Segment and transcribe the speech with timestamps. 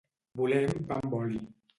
[0.39, 1.39] volem pa amb oli